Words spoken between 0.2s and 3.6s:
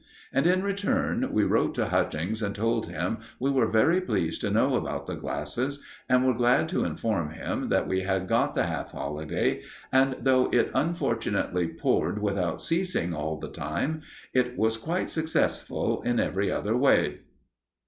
And, in return, we wrote to Hutchings and told him we